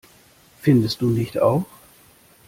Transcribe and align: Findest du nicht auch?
Findest 0.61 0.99
du 1.01 1.11
nicht 1.11 1.37
auch? 1.39 1.65